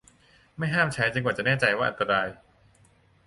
[0.57, 2.27] ไม่ห้ามใช้จนกว่าจะแน่ใจว่าอันตราย